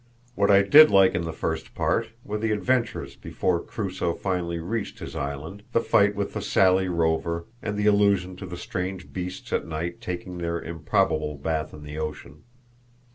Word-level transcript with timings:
What 0.33 0.49
I 0.49 0.63
did 0.63 0.89
like 0.89 1.13
in 1.13 1.25
the 1.25 1.31
first 1.31 1.75
part 1.75 2.09
were 2.25 2.39
the 2.39 2.49
adventures 2.51 3.15
before 3.15 3.61
Crusoe 3.63 4.15
finally 4.15 4.57
reached 4.57 4.97
his 4.97 5.15
island, 5.15 5.61
the 5.73 5.79
fight 5.79 6.15
with 6.15 6.33
the 6.33 6.41
Sallee 6.41 6.87
Rover, 6.87 7.45
and 7.61 7.77
the 7.77 7.85
allusion 7.85 8.35
to 8.37 8.47
the 8.47 8.57
strange 8.57 9.13
beasts 9.13 9.53
at 9.53 9.67
night 9.67 10.01
taking 10.01 10.39
their 10.39 10.59
improbable 10.59 11.35
bath 11.37 11.71
in 11.71 11.83
the 11.83 11.99
ocean. 11.99 12.41